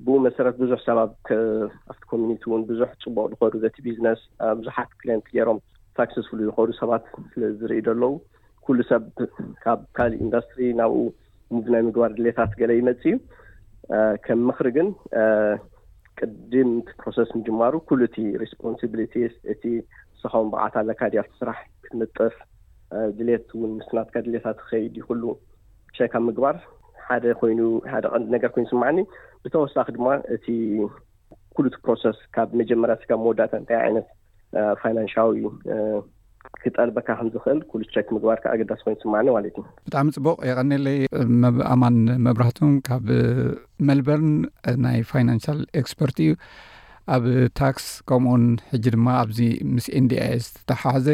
ብኡ 0.05 0.15
መሰረ 0.27 0.47
ብዙሕ 0.61 0.79
ሰብኣቲ 0.87 1.99
ኮሚኒቲ 2.13 2.41
እውን 2.49 2.63
ብዙሕ 2.71 2.89
ፅቡቅ 3.05 3.29
ዝኮሩ 3.33 3.53
ዘቲ 3.65 3.75
ቢዝነስ 3.87 4.21
ብዙሓት 4.61 4.91
ክሊንት 5.01 5.27
ገይሮም 5.35 5.59
ታክ 5.99 6.09
ዝፍሉ 6.15 6.39
ዝከሉ 6.47 6.71
ሰባት 6.79 7.05
ስለ 7.31 7.41
ዝርኢ 7.59 7.79
ዘለዉ 7.87 8.11
ኩሉ 8.65 8.77
ሰብ 8.89 9.03
ካብ 9.63 9.79
ካል 9.97 10.11
ኢንዱስትሪ 10.23 10.59
ናብኡ 10.79 10.97
ሙብ 11.55 11.65
ናይ 11.73 11.81
ምግባር 11.87 12.11
ድሌታት 12.17 12.51
ገለ 12.61 12.71
ይመፅ 12.79 13.03
እዩ 13.09 13.15
ከም 14.25 14.39
ምክሪ 14.47 14.67
ግን 14.77 14.87
ቅድምቲ 16.19 16.87
ፕሮሰስ 17.01 17.29
ምጅማሩ 17.37 17.73
ኩሉ 17.89 18.01
እቲ 18.09 18.17
ሪስፖንሊቲ 18.43 19.13
እቲ 19.53 19.63
ንስካዊን 20.13 20.47
ብቃታ 20.53 20.75
ለካዲኣቲስራሕ 20.87 21.57
ክትምጥፍ 21.83 22.35
ድሌት 23.17 23.47
ውን 23.61 23.71
ምስናትካ 23.79 24.15
ድሌታት 24.27 24.57
ትከይድ 24.61 24.93
ይኩሉ 25.01 25.23
ቸ 25.97 26.09
ኣብ 26.19 26.23
ምግባር 26.29 26.55
ሓደ 27.07 27.23
ኮይኑሓደ 27.41 28.05
ቀንዲ 28.13 28.27
ነገር 28.35 28.49
ኮይኑ 28.55 28.65
ስምዕኒ 28.73 28.97
ብተወሳኺ 29.43 29.87
ድማ 29.97 30.07
እቲ 30.35 30.45
ኩሉእቲ 31.57 31.75
ፕሮስ 31.85 32.03
ካብ 32.35 32.49
መጀመርያ 32.61 32.95
ጋ 33.09 33.13
መወዳእታ 33.23 33.53
እታይ 33.63 33.77
ዓይነት 33.85 34.07
ፋይናንሽዊ 34.81 35.41
ክጠልበካ 36.61 37.07
ከም 37.19 37.27
ዝኽእል 37.33 37.59
ኩሉ 37.71 37.81
ቸክ 37.95 38.07
ምግባርካ 38.15 38.43
ኣገዳሲ 38.55 38.79
ኮይኑ 38.85 38.97
ስማዕኒ 39.03 39.27
ማለት 39.35 39.51
እዩ 39.59 39.63
ብጣዕሚ 39.87 40.07
ፅቡቅ 40.17 40.37
የቀኒለይ 40.49 40.97
ኣማን 41.73 41.97
መብራህቱም 42.25 42.71
ካብ 42.87 43.03
ሜልበርን 43.87 44.31
ናይ 44.85 44.97
ፋይናንሽል 45.11 45.59
ኤክስፐርት 45.81 46.17
እዩ 46.25 46.31
ኣብ 47.15 47.25
ታክስ 47.61 47.85
ከምኡኡን 48.11 48.45
ሕጂ 48.71 48.85
ድማ 48.95 49.07
ኣብዚ 49.23 49.39
ምስ 49.75 49.85
ኢንዲኣ 49.99 50.23
ዝተሓዘ 50.45 51.07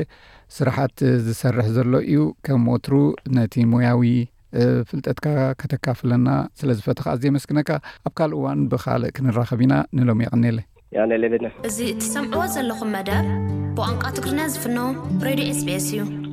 ስራሓት 0.57 0.97
ዝሰርሕ 1.27 1.67
ዘሎ 1.77 1.91
እዩ 2.11 2.23
ከም 2.47 2.61
ሞትሩ 2.69 2.93
ነቲ 3.37 3.53
ሞያዊ 3.73 4.03
ፍልጠትካ 4.89 5.27
ከተካፍለና 5.61 6.27
ስለ 6.61 6.71
ዝፈትካ 6.79 7.05
ኣዘየመስኪነካ 7.15 7.69
ኣብ 8.09 8.13
ካልእ 8.19 8.41
ዋን 8.45 8.59
ብካልእ 8.73 9.13
ክንራኸብ 9.17 9.61
ኢና 9.67 9.75
ንሎም 9.97 10.19
የቀኒለ 10.25 10.57
ሌ 11.21 11.25
እዚ 11.67 11.77
እቲ 11.91 12.01
ሰምዕዎ 12.13 12.43
ዘለኹም 12.55 12.89
መደብ 12.95 13.25
ብቋንቋ 13.77 14.03
ትግሪና 14.17 14.39
ዝፍኖ 14.53 14.77
ሬድዮ 15.27 15.47
sbs 15.59 15.87
እዩ 15.93 16.31